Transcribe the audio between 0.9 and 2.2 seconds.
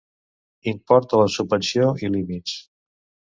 de la subvenció i